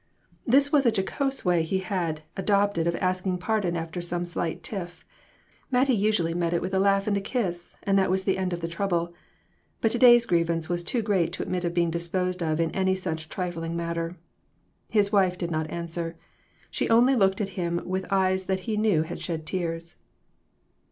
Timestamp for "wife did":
15.11-15.51